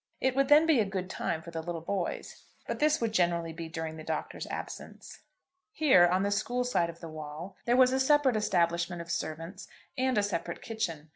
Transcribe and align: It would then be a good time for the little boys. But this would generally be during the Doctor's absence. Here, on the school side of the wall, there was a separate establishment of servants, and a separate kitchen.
It 0.19 0.35
would 0.35 0.47
then 0.47 0.65
be 0.65 0.79
a 0.79 0.85
good 0.85 1.11
time 1.11 1.43
for 1.43 1.51
the 1.51 1.61
little 1.61 1.79
boys. 1.81 2.45
But 2.65 2.79
this 2.79 2.99
would 2.99 3.11
generally 3.11 3.53
be 3.53 3.69
during 3.69 3.97
the 3.97 4.03
Doctor's 4.03 4.47
absence. 4.47 5.19
Here, 5.73 6.07
on 6.07 6.23
the 6.23 6.31
school 6.31 6.63
side 6.63 6.89
of 6.89 7.01
the 7.01 7.07
wall, 7.07 7.55
there 7.65 7.77
was 7.77 7.93
a 7.93 7.99
separate 7.99 8.35
establishment 8.35 9.03
of 9.03 9.11
servants, 9.11 9.67
and 9.95 10.17
a 10.17 10.23
separate 10.23 10.63
kitchen. 10.63 11.09